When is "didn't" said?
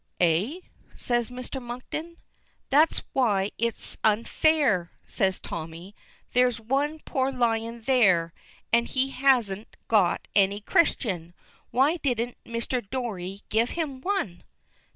11.97-12.39